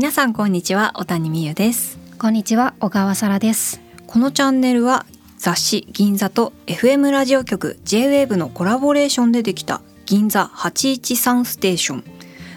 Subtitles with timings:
[0.00, 0.92] 皆さんこんにちは。
[0.94, 1.98] 小谷美優です。
[2.18, 3.82] こんにちは小川沙羅です。
[4.06, 5.04] このチャンネルは
[5.36, 12.04] 雑誌銀座と FM ラジオ局 J-WAVE のコラボレーションでできた銀座813ステーション。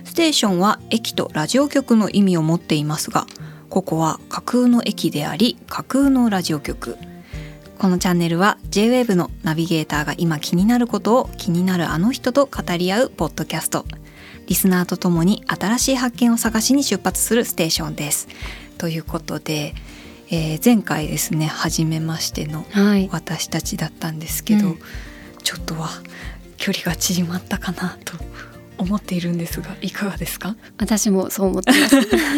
[0.05, 3.27] ステーションは駅とラジオ局の意味を持っていますが
[3.69, 6.97] ここは架空の駅であり架空のラジオ局。
[7.77, 13.85] このチャンネルは J-WAVE のナビゲーターが今気になることを気になるあの人と語り合うポッドキャスト
[14.47, 18.27] リスナーとともに新しい発見を探しに出発するステーションです。
[18.77, 19.73] ということで、
[20.29, 23.09] えー前回ですね初めましてのはい。
[23.11, 24.79] 私たちだったんですけど、うん。
[25.43, 25.89] ちょっとは
[26.57, 28.13] 距離が縮まったかなと
[28.77, 30.55] 思っているんですがいかがですか？
[30.77, 31.97] 私もそう思ってます。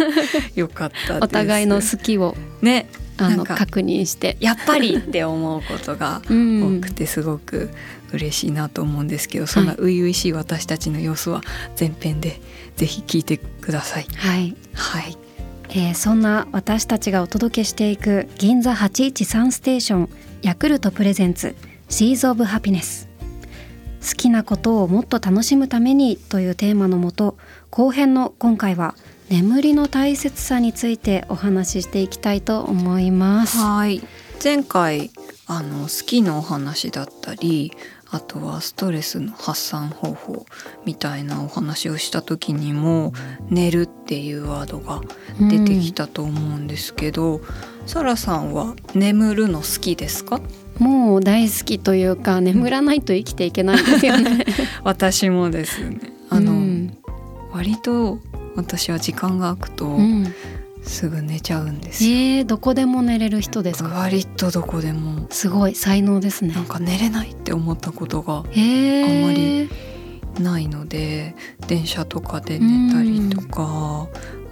[0.59, 2.35] よかったお互いの好きを。
[2.62, 2.87] ね
[3.17, 6.77] あなんかの確認してやっぱりって思うことが うん。
[6.79, 7.69] 多くてすごく
[8.13, 11.41] 嬉しいなと思うんですけど、そんな初々しい私たちの様子は
[11.79, 12.39] 前編で
[12.75, 14.07] ぜひ聞いてください。
[14.15, 15.17] はい、はい、
[15.70, 20.09] えーそんな私たちがお届けしていく銀座813ステーション
[20.41, 21.55] ヤクルト presents
[21.90, 23.09] SEEDS OF HAPPINESS。
[24.07, 27.37] 好きなことをもっと楽しむためにというテーマのもと
[27.71, 28.93] 後編の今回は
[29.29, 33.57] 眠りの大切さについてお話ししていきたいと思います。
[33.57, 34.01] はい。
[34.43, 35.12] 前回
[35.48, 37.71] あの好きのお話だったり
[38.12, 40.46] あとはストレスの発散方法
[40.85, 43.13] みたいなお話をした時にも
[43.49, 45.01] 「寝る」っていうワードが
[45.40, 47.41] 出てきたと思うんですけど、
[47.87, 50.41] サラさんは眠るの好きですか？
[50.77, 54.46] もう大好きというか眠らないと生きていけないんですよね。
[54.84, 55.99] 私もですね。
[56.29, 56.98] あの、うん。
[57.53, 58.20] 割と
[58.55, 60.34] 私は時間が空くとうん
[60.84, 63.89] すぐ寝ちゃうんですよ、えー、どこでも寝れる人ですか？
[63.89, 66.62] 割とどこでもすごい才能ですねな。
[66.62, 69.69] んか寝れないって思ったことがえー、あんまり
[70.44, 71.35] ないので
[71.67, 74.07] 電車とかで寝たりとか、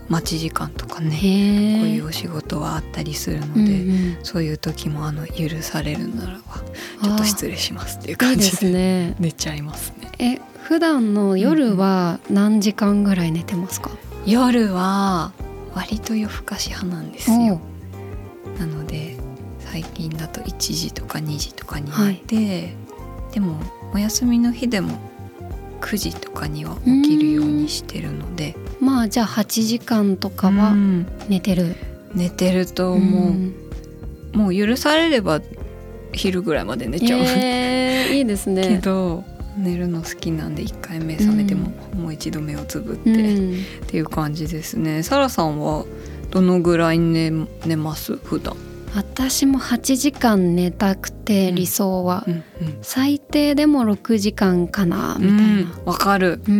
[0.07, 6.61] 待ち時間とかね、へこうえいうお仕事はあったりするのうんうで、んそういう時もあの許されるならば
[7.03, 9.16] ちょっと失礼しますっていう感じでね。
[9.19, 10.09] 寝ちゃいますね。
[10.19, 13.91] え普段の夜は何時間ぐらい寝てますか？
[14.25, 15.34] 夜は
[15.75, 17.59] 割と夜更かし派なんですよ。
[18.57, 19.18] なので
[19.59, 22.75] 最近だと1時とか2時とかに寝て、
[23.34, 23.59] でも
[23.94, 24.97] お休みの日でも
[25.81, 31.75] 9時とかには起きるようにしてるのでおまあじゃあ8時間とかはうん寝てる？
[32.13, 33.56] 寝てるともう、ん
[34.34, 35.41] もう許されれば
[36.12, 38.78] 昼ぐらいまで寝ちゃう、えー、いいですけね。
[38.85, 39.23] ど
[39.58, 43.16] 寝るの好きなんで一回目覚めても、もう一度目をつぶって、うっ
[43.84, 45.03] ん、ていう感じですね。
[45.03, 45.86] サラさんは
[46.31, 47.31] どのぐらい寝
[47.66, 48.16] 寝ます？
[48.18, 48.56] 普段、
[48.96, 51.56] 私も8時間寝たくてうん。
[51.56, 52.44] 理想は、うん
[52.81, 55.80] 最低でも6時間かなみたいうんな。
[55.85, 56.41] わかる。
[56.47, 56.53] うん、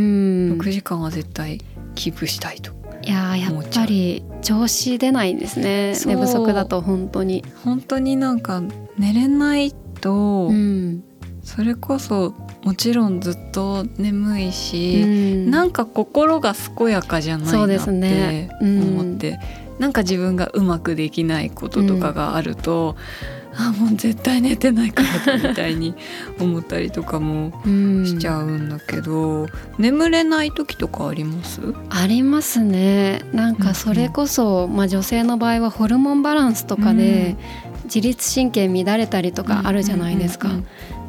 [0.60, 1.60] 6時間は絶対
[1.96, 2.72] キープしたいと。
[3.06, 7.44] いやーやっぱり調子出ないんですね寝不足だと本当に。
[7.64, 8.64] 本当になんか
[8.98, 11.04] 寝れないと、うん。
[11.44, 15.52] それこそもちろんずっと眠いし、うん。
[15.52, 18.82] なんか心が健やかじゃないそうですなってねうん。
[19.00, 19.40] 思って、
[19.80, 22.96] なんか自分がうまくできないこととかがあると、
[23.56, 25.94] あもう絶対寝てないからだみたいに
[26.40, 28.06] 思ったりとかも うん。
[28.06, 29.48] しちゃうんだけど、
[29.78, 31.60] 眠れない時とかあります？
[31.90, 33.22] ありますね。
[33.34, 37.36] なんかそれこそ、まあ、女性の場合はホルモンバランスとかで
[37.84, 40.62] 自律神経乱れたりとかあるじゃないですか、うんうんう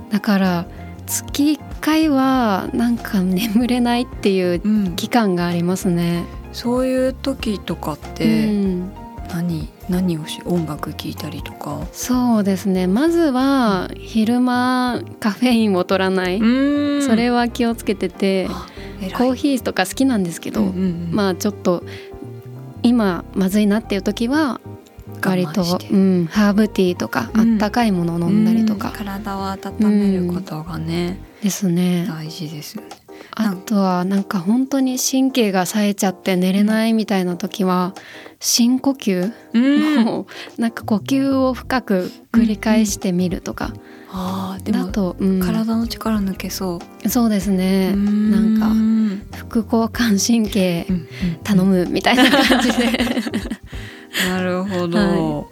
[0.09, 0.11] ん。
[0.11, 0.67] だから
[1.07, 4.97] 月1回はなんか眠れないっていううん。
[4.97, 6.25] 期間がありますね。
[6.53, 8.93] そういう時とかっうてん。
[9.33, 11.87] 何、何をし音楽聴いたりとか？
[11.93, 12.87] そうですね。
[12.87, 17.03] まずは昼間カフェインを取らない、ん。
[17.03, 18.49] それは気をつけてて
[19.17, 21.09] コーヒーとか好きなんですけど、うんうんうん。
[21.11, 21.85] まあちょっと
[22.83, 24.61] 今まずいなっていう時は
[25.23, 27.55] 割とうん、ハーブティーとか、うん。
[27.55, 28.79] あったかいものを飲んだりとうん。
[28.79, 29.59] か体を温
[29.91, 32.07] めることがね、ですね。
[32.09, 32.79] 大事です。
[33.37, 37.95] あとはなんか本当に神経が冴えちゃって寝れないみたいな時は
[38.39, 43.73] 深呼吸、うん、もうなんか呼吸を深く繰り返してみるとか、
[44.11, 45.41] ああでもだと、うん。
[45.41, 47.09] 体の力抜けそう。
[47.09, 47.95] そうですね。
[47.95, 48.73] なんかか
[49.37, 50.87] 副交感神経
[51.43, 52.99] 頼むみたいな感じで、
[54.29, 54.99] なるほど。
[54.99, 55.45] は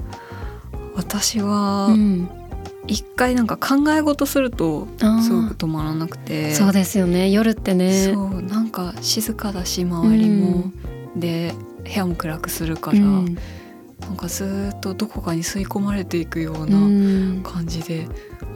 [0.95, 2.29] 私はうん、
[2.87, 4.87] 一回なんか考え事すると
[5.23, 7.31] すごく止まらなくて、そうですよね。
[7.31, 8.13] 夜ってね。
[8.13, 8.43] そう。
[8.43, 10.71] なんか静かだし周りも、
[11.17, 11.55] で
[11.85, 13.37] 部屋も暗くするから、うん。
[14.03, 17.41] なんかずーっとどこかに吸い込まれていくよううなん。
[17.43, 18.07] 感じで、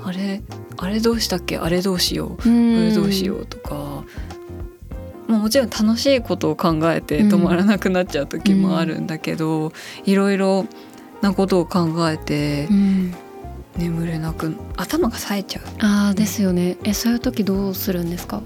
[0.05, 0.43] あれ
[0.77, 1.57] あれどうしたっけ？
[1.57, 2.37] あれどうしよう。
[2.37, 4.05] これどうしようとか
[5.29, 9.73] まあ、もちろん楽しいことを考えて止まらなくなっちゃう時もあるんだけど、
[10.05, 10.67] いろいろ
[11.21, 13.15] なことを考えてうん。
[13.77, 15.63] 眠れなく頭が冴えちゃう。
[15.81, 16.79] ああですよね。
[16.85, 18.41] えそういう時どうするんですか？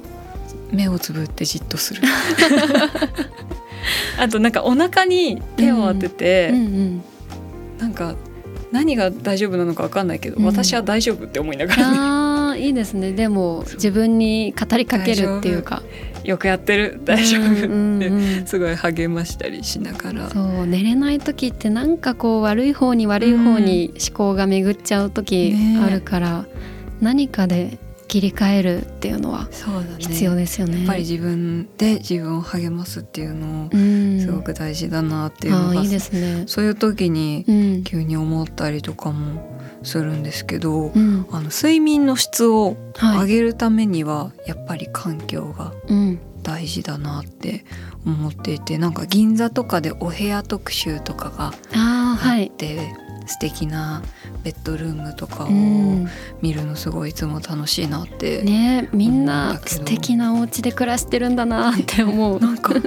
[0.73, 2.03] 目をつぶってじっとする。
[4.19, 7.03] あとなんかお腹に手を当てて、うんうん。
[7.79, 8.15] なんか
[8.73, 10.45] 何が大丈夫なのか分かんないけど、うん。
[10.47, 11.97] 私は大丈夫って思いながらね。
[11.99, 13.13] ああいいですね。
[13.13, 15.83] でも自分に語りかけるっていうか
[16.31, 17.01] よくやってる。
[17.05, 17.53] 大丈夫。
[17.53, 18.47] って、うんうんうん。
[18.47, 20.31] すごい励ましたりしながら。
[20.31, 26.47] そう寝れない時ってなんかこう悪い方に悪い方に思考が巡っちゃう時ねあるから、
[27.01, 29.49] 何かで切り替えるっていうのは
[29.99, 30.79] 必要ですよね。
[30.79, 36.45] やっぱり自分で自分を励ますっていうのをうん、すごく大事だなっていうのが、ああいいですね。
[36.47, 47.65] そういう時にうん、急に思ったりとかもするんですけど、うん、あの睡眠の質をはい、上げるためにはやっぱり環境がうん、大事だなって
[48.05, 52.49] 思っていてなんか銀座とかでお部屋特集とかがああはい。
[52.51, 52.57] あっ。
[52.57, 52.93] て、
[53.27, 54.03] 素敵な
[54.43, 56.09] ベッドルームとかをうん、
[56.43, 62.41] 見るのすごいいつも楽しいなって、ねみん思うんな素敵なお家で暮らしてるんだなって思う。
[62.41, 62.81] なんかど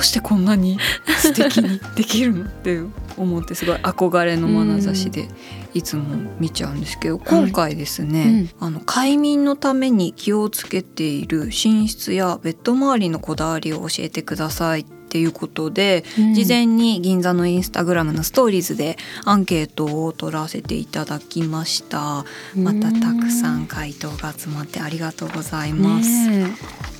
[0.00, 0.78] うしてこんなに
[1.18, 2.80] 素敵にできるのって
[3.16, 5.28] 思ってすごい憧れの眼差しで
[5.74, 6.04] いつも
[6.38, 16.34] 見ちゃうんですけど、今回ですね、あの快眠のために気をつけている寝室やベッド周りのこだわりを教えてくださいっていうことで、うん。
[16.34, 22.24] 事前に銀座のインスタグラムのストーリーズでアンケートを取らせていただきました。
[22.54, 26.52] またたくさん回答が集まってありがとうございます、ね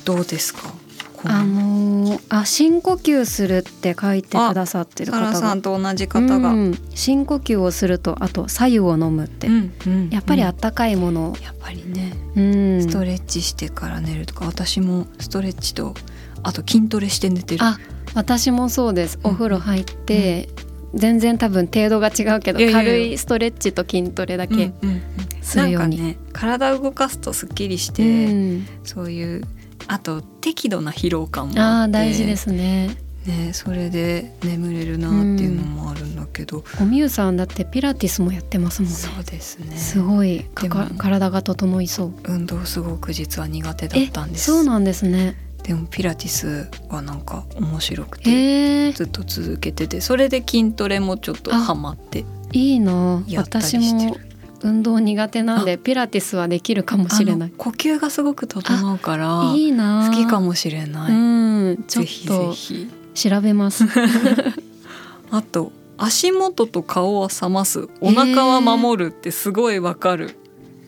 [0.05, 0.82] どうですか？
[1.25, 5.35] あのーあ深呼吸するって書いてくださってる方が。
[5.35, 6.77] さんと同じ方が、うん。
[6.93, 12.13] 深呼吸をするとあと左右を飲むって、うんうんやっぱりあうんったかいものを、やっぱりね。
[12.35, 12.81] うん。
[12.81, 15.93] ストレッチしてから寝るとか私もストレッチと
[16.43, 17.63] あと筋トレして寝てる。
[17.63, 17.77] あ
[18.15, 19.19] 私もそうです。
[19.23, 19.31] うん。
[19.31, 20.49] お風呂入って、
[20.93, 25.01] 全然多分程度が違うけど軽いストレッチと筋トレだけ、うんうんうん。
[25.41, 25.97] するように。
[25.97, 28.67] なんかね体を動かすとすっきりしうて、ん。
[28.83, 29.43] そういう
[29.87, 32.97] あと適度な疲労感もああー大事ですね。
[33.25, 38.97] ねそれで眠れるなっていうのもあるんだけど、おみゆさんだってピラティスもやってますもんね。
[38.97, 39.77] そうですね。
[39.77, 40.45] すごい。
[40.97, 42.13] 体が整いそう。
[42.25, 44.45] 運動すごく実は苦手だったんです。
[44.45, 45.35] そうなんですね。
[45.63, 53.23] でもピラティスはなんか面白くてへえずっと続けててそれで筋トレもちょっとハマっていいな。
[53.27, 54.19] やったり私してる。
[54.19, 54.32] も
[54.63, 57.53] 運動苦手なんでピラティスはできるかもしれない。
[57.57, 60.07] 呼吸がすごく整うからいいな。
[60.09, 63.83] 好きかもしれない、うんぜひぜとひ調べます。
[65.31, 67.87] あと足元と顔は冷ます。
[68.01, 70.35] お腹は守るってすごいわかる、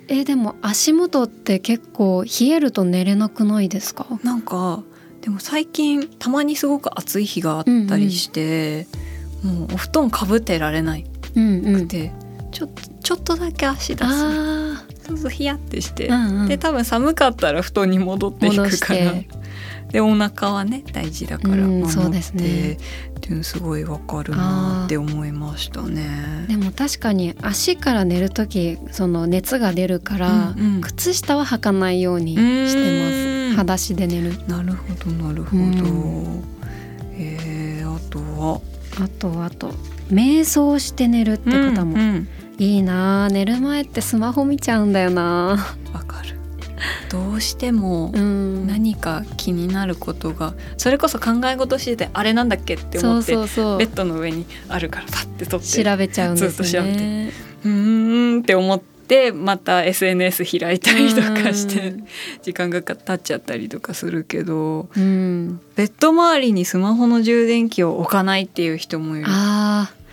[0.07, 4.07] えでも足元って結構冷えると寝れなくないですか？
[4.23, 4.81] なんか
[5.21, 8.87] でも最近たまにすごく暑い日があったりして、
[9.43, 11.05] もうお布団かぶってられない
[11.35, 11.87] うんうん。
[11.87, 12.11] で、
[12.55, 14.03] ちょっとちょっとだけ足出す。
[14.05, 19.11] あそうそうヒヤってして、あ、うんうん、で多分寒かったら布団に戻ってい戻くから。
[19.91, 22.73] でお腹はね大事だからうん守って、そうですね。
[22.73, 22.77] っ
[23.19, 26.45] ていうのすごいわかるなって思いましたね。
[26.47, 30.81] でも確かに足から寝る時その熱が出るから、うんうん。
[30.81, 32.39] 靴下は履かないようにし
[32.73, 33.57] てうます。
[33.57, 34.33] 裸足で寝る。
[34.47, 35.61] なるほどなるほど。
[35.61, 36.43] うん。
[37.17, 38.61] えー、あとは？
[39.03, 39.71] あとあと
[40.09, 43.25] 瞑想して寝るって方も、うんうんいいな。
[43.25, 45.57] あ寝る前ってスマホ見ちゃうんだよな。
[45.93, 46.35] わかる。
[47.09, 48.67] どうしてもうん。
[48.67, 57.31] 何か気になることがそれこそ考え事しててあれなんだっけって思ってそうそうベッドの上にあるからパッて取って調べちゃうんですずっと調べね
[57.63, 62.07] うーんって思ってまた SNS 開いたりとかしてうん。
[62.41, 65.61] 時間が経っちゃったりとかするけどうん。
[65.75, 69.25] ベッド周りにスマホの充電器を置かないっていう人もいる。
[69.29, 70.04] あー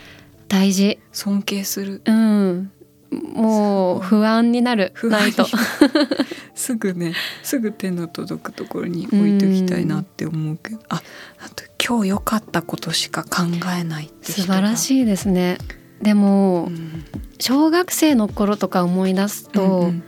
[0.52, 0.98] 大事。
[1.12, 2.02] 尊敬する。
[2.04, 2.70] うん。
[3.10, 4.92] もう不安になる。
[4.94, 5.46] 不安ないと。
[6.54, 10.80] すぐねすぐ手の届くところに置いときたいなって思うけど。
[10.90, 11.02] あ
[11.38, 13.44] あと今日良かったことしか考
[13.78, 15.56] えないって人素が晴らしいですね。
[16.02, 17.04] でも、うん。
[17.38, 20.04] 小学生の頃とか思い出すと、うんうん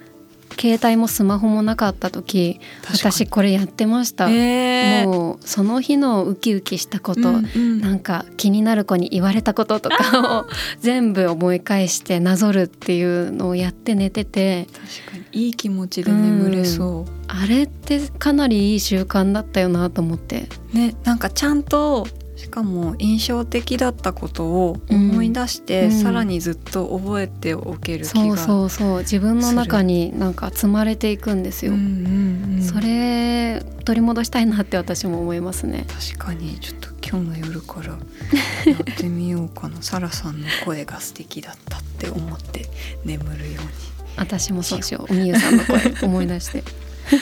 [0.59, 5.07] 携帯もスマホもなかった時私これやってました、えー。
[5.07, 7.81] もうその日のウキウキしたこと、うんうん。
[7.81, 10.47] なんか気になる子に言われたこととかを
[10.81, 14.67] 全部思い返してなぞるっていうのをやって寝てて。
[14.73, 15.25] 確かに。
[15.35, 20.47] いい気持ちで眠れそあれってかなりいい習慣だったよなと思って。
[20.73, 25.91] う、ねなんかちゃんとしかも印象的だったことを思い出して、うん。
[25.93, 28.99] さらにずっと覚えておける気がそうそうそう。
[29.01, 31.73] 自分の中になんか積まれていくんですよ。
[31.73, 32.63] うんうんうん。
[32.63, 35.87] それ取り戻したいなって私も思いますね。
[35.89, 39.77] 確かにちょっと今日の夜からやってみようかな。
[39.83, 42.69] サラさんの声が素敵だったって思って
[43.05, 43.71] 眠るように。
[44.17, 45.13] 私もそうしよう。
[45.13, 46.65] おみゆさんの声思い出して。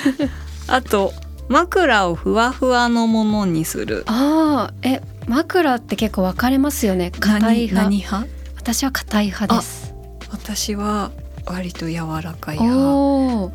[0.68, 1.12] あと
[1.52, 4.04] 枕をふわふわのものにする。
[4.06, 7.10] ああえ枕って結構分かれますよね。
[7.10, 8.26] 硬い何派？
[8.56, 9.94] 私は硬い派です。
[10.30, 11.12] 私は
[11.44, 13.52] 割と柔らかい派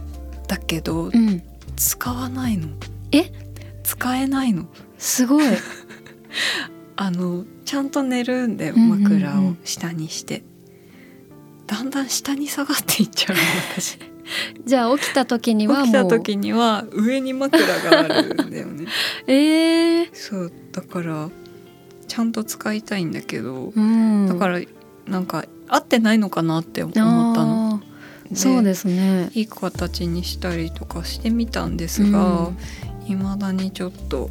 [0.48, 1.42] だけどうん。
[1.75, 2.70] 使わないの。
[3.12, 3.32] え？
[3.84, 4.68] 使えないの。
[5.00, 5.46] すごい。
[6.98, 10.44] あのちゃんと寝るんで枕を下にして、
[11.66, 13.42] だんだん下に下がっていっちゃうの
[13.74, 14.00] 私
[14.66, 18.86] じゃあ起きた時にはも う起きた時には上に枕があるんだよね。
[19.28, 21.30] えー、そうだから
[22.08, 24.28] ちゃんと使いたいんだけど、うん。
[24.28, 24.60] だから
[25.08, 27.82] なんか合ってないのかなって思ったの。
[28.34, 29.30] そうですね。
[29.34, 32.52] いい形にしたりとかしてみたんですが
[33.08, 34.30] いま、未だにちょっと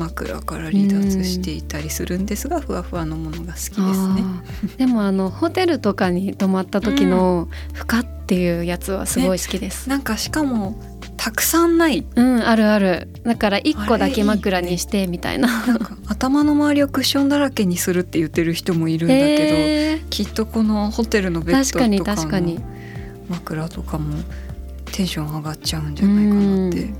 [0.00, 3.80] 枕から離脱していたりするんですが、ふわふわのものが好きです
[4.14, 4.24] ね。
[4.78, 10.80] でもあのホテルとかに泊まった時の負荷っていうやつはすごい好きです、なんかしかも
[11.16, 12.06] たくさんない。
[12.16, 13.08] うんあるある。
[13.24, 15.66] だから一個だけ枕にしてみたいな。
[15.66, 20.08] なんか頭の周りをクッションだらけにするって言ってる人もいるんだけど、えー。
[20.08, 22.62] きっとこのホテルのベッドとか確かにの
[23.28, 24.16] 枕とかも
[24.92, 26.90] テンション上がっちゃうんじゃないかなって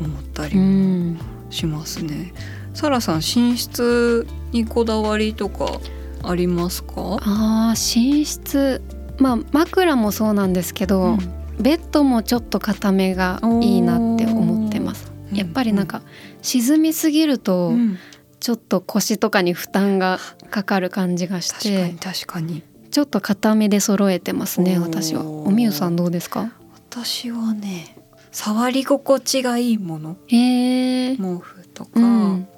[0.00, 2.32] 思ったうりもんしますね。
[2.74, 5.80] サラさん寝室にこだわりとか
[6.22, 7.18] ありますか？
[7.22, 8.82] あー寝室。
[9.18, 11.18] まあ枕もそうなんですけど、うん。
[11.60, 15.10] ベッドもちょっと固めがいいなって思ってます。
[15.32, 16.02] やっぱりなんか
[16.40, 17.98] 沈みすぎるとうん。
[18.40, 22.62] ちょっと腰とかに負担がかかる感じがし確かにて確かに。
[22.92, 25.28] ちょっと固めで揃えてますね私は。
[25.28, 26.52] おみゆさんどうですか？
[26.90, 27.96] 私はね
[28.30, 30.16] 触り心地がいいもの。
[30.28, 32.48] 毛布とか、うん。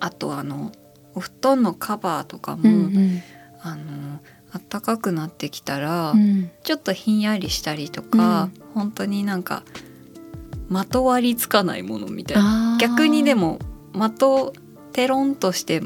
[0.00, 0.72] あとあの
[1.14, 3.22] お布団のカバーとかも、うん
[3.60, 4.20] あの
[4.70, 6.50] 暖かくなってきたら、うん。
[6.62, 9.64] ちょっとひんやりしたりとか、本当になんか
[10.68, 12.78] まとわりつかないものみたいな。
[12.80, 13.58] 逆にでも
[13.92, 14.52] まと
[14.92, 15.82] テロンとして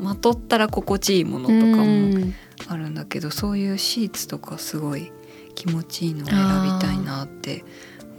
[0.00, 2.34] まとったら心地いいものとかうもん。
[2.68, 5.12] あるんだけど、そういうシーツとかすごい
[5.54, 6.36] 気持ちいいのを選
[6.78, 7.64] びたいなって思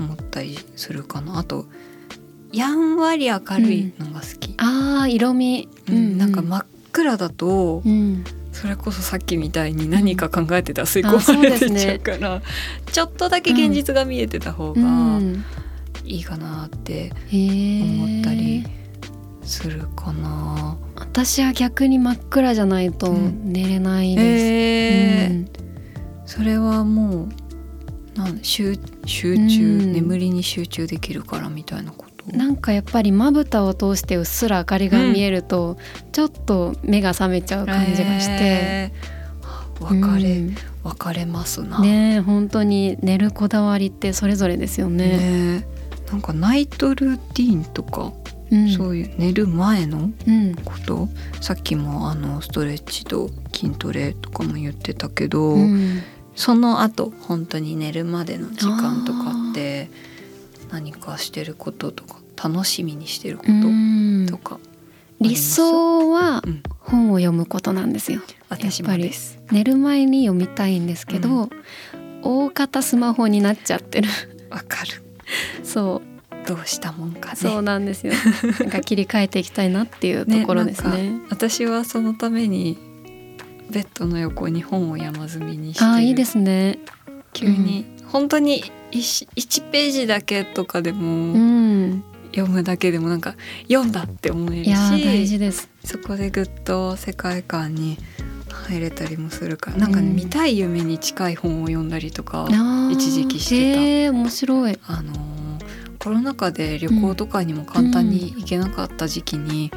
[0.05, 1.39] ったりするかな。
[1.39, 1.65] あと
[2.51, 5.67] やんわり明るいのが好き、あー色味。
[5.89, 8.23] うんなんか真っ暗だとうん。
[8.51, 12.41] それこそさっきみたいに何か考えてたら吸い込まれてっちゃうから、
[12.91, 15.45] ちょっとだけ現実が見えてた方うがん。
[16.03, 18.65] いいかなって思ったり
[19.43, 20.77] するかな。
[20.95, 23.51] 私は逆に真っ暗じゃないとうん。
[23.53, 25.31] 寝れないです、えー。
[25.31, 25.47] うん。
[26.25, 27.29] それはもう
[28.17, 29.93] なん集集中、うん。
[29.93, 32.35] 眠りに集中できるからみたいなこと？
[32.35, 35.77] なんかやっぱりまぶたを通してうっすら明かりが見えると、
[36.11, 39.85] ちょっと目が覚めちゃう感じがして、えー。
[39.85, 40.55] 分かれ、うん。
[40.83, 41.79] 分かれますな。
[41.79, 45.59] ねえ本当に寝るこだわりってそれぞれですよね。
[45.59, 45.67] ね
[46.11, 48.11] なんかナイトルーティーンとか、
[48.49, 50.55] うん、そういう寝る前のうん。
[50.55, 51.07] こと？
[51.39, 56.01] さっきもあのストレッチと筋トレとかも言ってたけど、うん
[56.37, 59.89] その後本当に寝るまでの時間とかって
[60.71, 64.59] 何かしてることとか楽しみにしてるこうんととか、
[65.19, 68.21] 理想はうん本を読むことなんですよ。
[68.47, 69.39] 私もです。
[69.51, 71.49] 寝る前に読みたいんですけど、う
[72.21, 74.07] 大方スマホになっちゃってる。
[74.49, 75.03] わかる
[75.65, 76.01] そ
[76.45, 77.35] うどうしたもんかね。
[77.35, 78.13] そうなんですよ。
[78.61, 80.89] なんか切り替えていきたいなっていうところですね。
[80.89, 82.77] なんか私はそのために
[83.71, 86.79] ベッドの横に本を山積みにしてるああいいですね。
[87.33, 92.03] 急に、本当に 1, 1ページだけとかでうもん。
[92.35, 93.35] 読むだけでもなんか
[93.67, 95.69] 読んだって思えるいやー大し事です。
[95.83, 97.97] そこでぐっと世界観に
[98.67, 102.47] 入れたりもするからなんかね、うん見たい夢に近い本を読んだりとか
[102.91, 104.79] 一時期してたへえ面白い。
[104.87, 105.37] あのー
[105.99, 109.71] コロナ禍で旅行とかにも簡単に行けなかった時期に、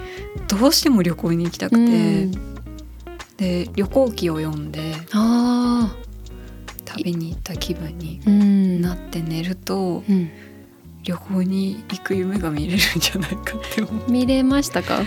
[0.48, 1.86] どうしても旅行に行きたくて、う
[2.26, 2.49] ん
[3.40, 5.96] で旅行記を読んでああ
[6.84, 8.80] 旅に行った気分にうん。
[8.82, 10.30] なって寝るとうん。
[11.02, 15.00] 旅行に行く夢が見れるんじゃないかって思見れましたか？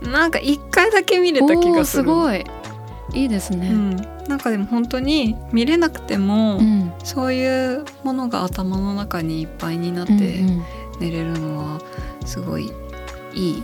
[0.00, 2.02] うなんか一回だけ見れた気がする。
[2.02, 2.46] すごい。
[3.12, 3.68] いいですね。
[3.68, 3.96] うん、
[4.26, 6.92] なんかでも本当に見れなくても、うん。
[7.04, 10.14] そういうものが頭の中にいっぱいになって
[10.98, 11.80] 寝れるのは
[12.24, 12.72] すごい
[13.34, 13.62] いい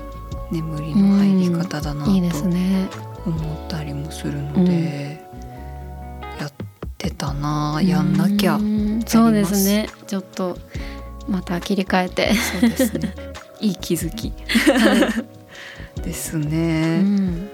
[0.50, 2.88] 眠りの入り方だなといいですね。
[3.26, 5.20] 思ったりもするので、
[6.38, 6.52] やっ
[6.96, 9.88] てたなやんなきゃうんそうですね。
[10.06, 10.56] ちょっと
[11.28, 13.14] また切り替えて、そうですね。
[13.60, 14.32] いい気づき。
[14.72, 15.24] は
[16.02, 17.48] ですいね、うん。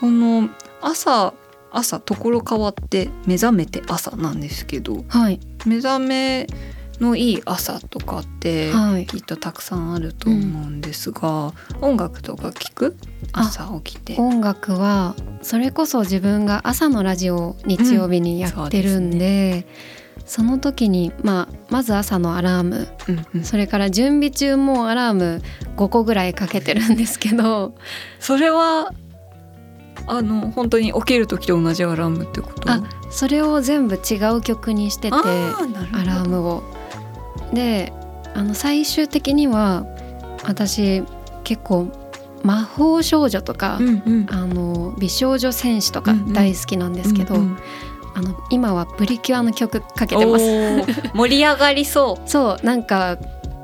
[0.00, 0.48] この
[0.82, 1.32] 朝
[1.70, 5.40] 朝ところ変わって目覚めて朝なんですけどはい。
[5.66, 6.46] 目覚め
[7.00, 9.06] のいい朝とかってはい。
[9.06, 12.96] きっとたくさんあると思うんですが、音楽とか聞く？
[13.32, 14.16] あ朝起きて。
[14.18, 19.66] 音楽はそれこそ自分が朝のラジオを日曜日にやってるんで,、
[20.26, 22.88] その時に、まあ、まず朝のアラーム。
[23.08, 23.44] うんうん。
[23.44, 25.42] それから準備中もアラーム
[25.76, 27.74] 5個ぐらいかけてるんですけど。
[28.18, 28.92] それは
[30.06, 32.70] あの本当に起きる時と同じアラームってこと？
[32.72, 36.62] あそれを全部違う曲にしててアラームを。
[37.52, 37.92] で
[38.34, 39.86] あの最終的には
[40.44, 41.02] 私
[41.44, 41.90] 結構
[42.42, 44.26] 魔法少女とか、うんうん。
[44.30, 47.58] あの美少女戦士とか大好きなんですけど、うんうん。
[48.14, 50.44] あの今はプリキュアの曲かけてます。
[51.14, 52.22] 盛り上がりそう。
[52.28, 53.18] そうなんか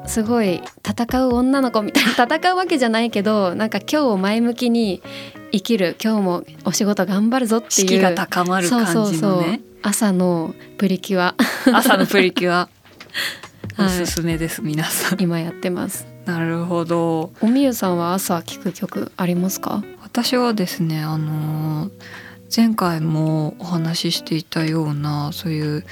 [0.06, 5.02] すごい戦う女の子みたいな 戦うわけじゃないけどなんか今日を前向きに
[5.50, 9.10] 生きる今日もお仕事頑張るぞっていう士気が高まる感じのね。
[9.10, 9.60] そうそうそう。
[9.82, 11.34] 朝のプリキュア。
[11.72, 12.54] 朝のプリキュア。
[12.54, 15.20] は いおすすめです、皆さん。
[15.20, 16.06] 今やってます。
[16.26, 17.32] なるほど。
[17.40, 19.82] おみゆさんは朝聴く曲ありますか？
[20.02, 21.90] 私はですねあの
[22.54, 25.84] 前回もお話ししていたようなそういう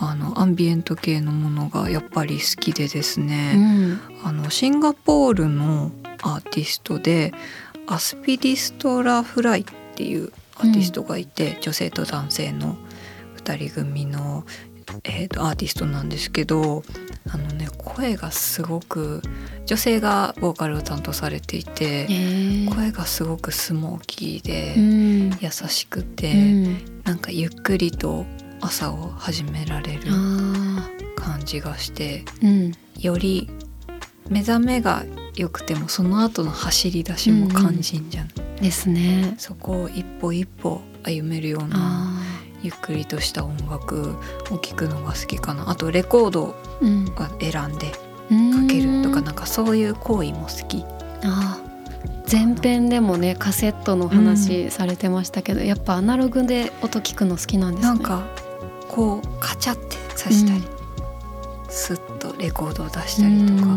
[0.00, 4.00] あのアンビエント系のものがやっぱり好きでですうね、ん。
[4.24, 7.32] あのシンガポールのアーティストで
[7.86, 9.64] アスピディストラ・フライっ
[9.94, 12.76] ていうアーティストがいて、女性と男性の
[13.36, 14.44] 2人組の、
[15.04, 16.82] えーとアーティストなんですけど
[17.28, 19.22] あのね声がすごく
[19.64, 25.30] 女性がボーカルを担当されていて、え声がすごくスモーキーでうん。
[25.40, 27.02] 優しくて、うん。
[27.04, 28.26] なんかゆっくりと
[28.60, 32.72] 朝を始められるあ感じがしてーうん。
[33.02, 33.50] より
[34.28, 38.28] 目覚めが良くてもその後の走り出しも肝心じゃん、
[38.60, 39.34] ですね。
[39.38, 42.10] そこを一歩一歩歩めるようなあ
[42.66, 44.16] ゆっくりとした音楽
[44.50, 45.70] を聴くのが好きかな。
[45.70, 46.54] あとレコードを
[47.40, 50.84] 選んでかかけるとかなんかそういう行為も好き。
[51.22, 51.66] あー。
[52.28, 57.88] 前編でもねカセットの話されてましたけど、やっぱアナログで音聞くの好きなんですね。
[57.88, 58.26] なんか
[58.88, 60.64] こうカチャって刺したり、
[61.68, 63.76] スッとレコードを出したりとか、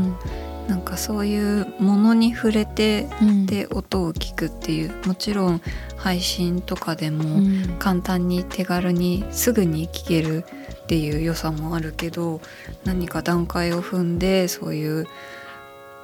[0.67, 3.45] なんかそういうものに触れてうん。
[3.45, 5.61] で音を聞くっていうもちろん
[5.99, 7.75] 配信とかでうもん。
[7.77, 10.45] 簡単に手軽にすぐに聞ける
[10.83, 12.41] っていう良さもあるけど
[12.85, 15.07] 何か段階を踏んでそういう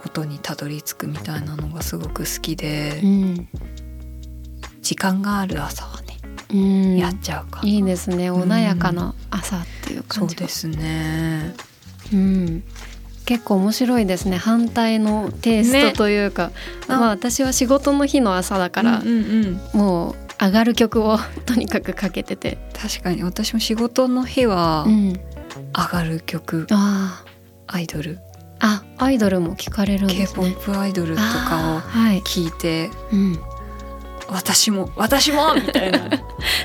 [0.05, 3.47] 音にたどり着くみたいなのがすごく好きでうん。
[4.81, 6.17] 時間がある朝はね、
[6.53, 6.97] うん。
[6.97, 7.67] やっちゃうかな。
[7.67, 8.29] いいですね。
[8.29, 8.43] うん。
[8.43, 10.43] 穏やかな朝っていうそ感じが。
[10.43, 11.55] うですね。
[12.13, 12.63] うん
[13.25, 14.37] 結構面白いですね。
[14.37, 16.51] 反対のテイスねトというか、
[16.87, 19.79] あまあ私は仕事の日の朝だから、うんうんうん。
[19.79, 23.23] もう上がる曲を とにかくかけてて、確かに。
[23.23, 25.19] 私も仕事の日はうん、
[25.75, 27.23] 上がる曲、あ
[27.67, 28.17] アイドル、ー
[28.59, 30.51] あアイドルも聞かれるんですね。
[30.51, 31.81] K-POP アイドルとかを、
[32.21, 33.39] 聞いてうん、
[34.29, 35.99] 私も私もみたいな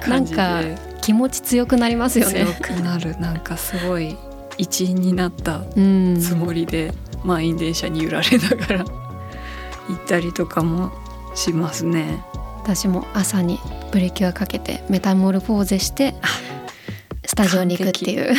[0.04, 0.36] 感じで。
[0.42, 2.44] なん気持ち強くなりますよね。
[2.44, 3.18] 強くなる。
[3.18, 4.16] なんかすごい
[4.60, 6.20] 一員になったうん。
[6.20, 6.92] つもりで、
[7.24, 8.84] 満員電車に揺られながら行
[9.94, 10.92] ったりとかも
[11.34, 12.22] しますね。
[12.62, 13.58] 私も朝に
[13.90, 16.14] プリキュアかけてメタモルフォーゼして
[17.24, 18.34] スタジオに行くっていう。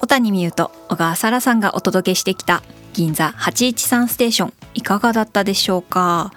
[0.00, 6.32] 小谷美優と小川沙羅さんがお届けしてきた銀座813ステーションいかがだったでしょうか？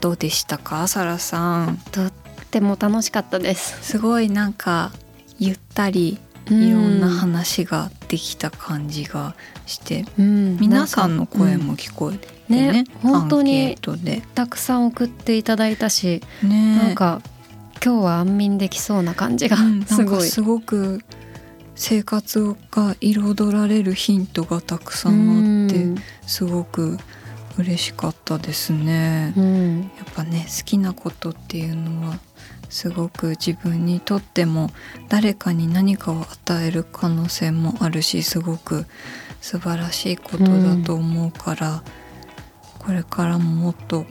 [0.00, 1.76] どうでしたか沙羅さん？
[1.92, 2.12] とっ
[2.50, 3.78] ても楽しかったです。
[3.82, 4.92] すごいなんか
[5.38, 9.34] ゆったりいろんな話ができた感じが
[9.66, 10.56] して、うん。
[10.58, 13.78] 皆さんの声も聞こえてね,、ね本当に
[14.34, 16.76] たくさん送っていただいたし、ね。
[16.76, 17.22] なんか
[17.82, 20.04] 今日は安眠できそうな感じがうん すごい。
[20.06, 21.02] なんかすごく
[21.76, 26.98] 生活が彩られるヒントがたくさんあってすごく
[27.58, 29.32] 嬉しかったですね。
[29.36, 29.69] うん、
[30.58, 32.18] 好きなことっていうのは
[32.68, 34.70] すごく自分にとっても
[35.08, 38.86] 誰かに何かを与える可能性もあるしすごく
[39.40, 41.82] 素晴らしいことだと思うから、
[42.78, 44.04] これからももっと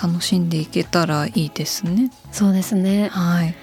[0.00, 2.10] 楽しんでいけたらいいですね。
[2.30, 3.08] そうですね。
[3.08, 3.54] はい。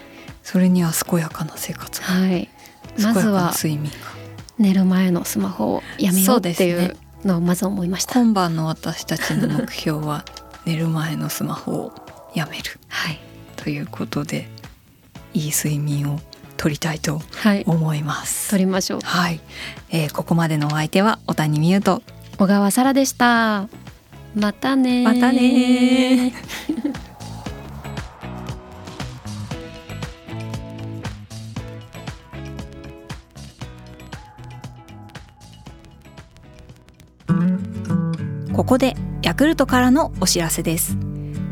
[0.44, 2.50] それには健やかな生活が、はい。
[3.02, 3.96] まずは睡眠が。
[4.58, 8.20] 寝る前のスマホをやめようっていそうのをまず思いました。
[8.20, 10.26] 今晩の私たちの目標は
[10.66, 12.05] 寝る前のスマホを
[12.36, 12.64] やめる。
[12.90, 13.20] はい。
[13.56, 14.48] ということで
[15.34, 16.20] いい睡眠を
[16.58, 17.64] 撮りたいとはい。
[17.66, 18.52] 思います。
[18.52, 19.00] 撮りましょう。
[19.04, 19.40] はい、
[19.90, 22.02] えーここまでのお相手は小谷美優と
[22.38, 23.68] 小川沙羅でした。
[24.36, 26.34] またねまたね
[38.54, 40.98] ここでヤクルトからのお知らせです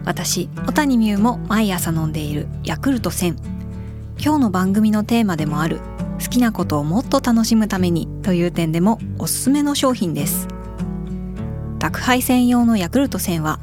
[0.05, 3.37] 私小谷美優も毎朝飲んでいるヤクルト1000
[4.23, 5.79] 今日の番組のテーマでもある
[6.21, 10.47] 好きなことをもっと楽しむためにという点でもおすすめの商品です。
[11.83, 13.59] 宅配専用のヤクルト1000は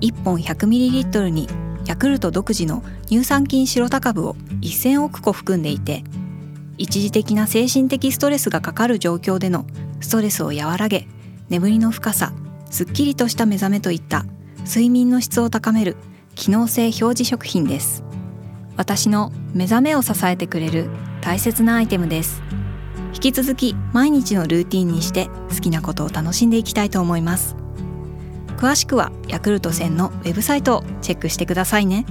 [0.00, 1.48] 1本 100ml に
[1.86, 6.04] ヤクルト独自の乳酸菌シロタ株を1000億個含んでいて
[6.78, 9.66] 一時的な精神的ストレスがかかる状況での
[10.00, 11.08] ストレスを和らげ
[11.48, 12.32] 眠りの深さ
[12.70, 14.24] すっきりとした目覚めといった
[14.64, 15.96] 睡眠の質を高める
[16.34, 18.04] 機能性表示食品です。
[18.76, 20.88] 私の目覚めを支えてくれる
[21.20, 22.42] 大切なアイテムです。
[23.14, 27.56] 引き続き毎日のルーティンにして好きなことを楽しんでいきたいと思います。
[28.56, 32.04] 詳しくはヤクルト1000のウェブサイトをチェックしてくださいね。